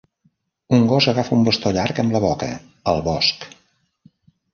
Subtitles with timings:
[0.77, 2.47] Un gos agafa un bastó llarg amb la boca
[2.95, 3.47] al bosc.